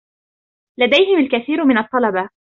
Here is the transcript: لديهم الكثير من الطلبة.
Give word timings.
لديهم 0.79 1.19
الكثير 1.19 1.63
من 1.65 1.77
الطلبة. 1.77 2.29